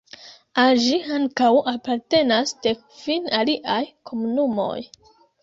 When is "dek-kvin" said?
2.65-3.29